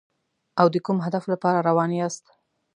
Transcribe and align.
او 0.59 0.67
د 0.73 0.75
کوم 0.85 0.97
هدف 1.05 1.23
لپاره 1.33 1.65
روان 1.69 1.89
یاست. 1.99 2.25